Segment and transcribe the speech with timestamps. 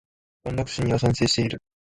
[0.45, 1.61] 安楽死には賛成している。